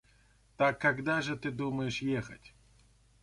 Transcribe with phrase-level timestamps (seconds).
[0.57, 2.55] Так когда же ты думаешь ехать?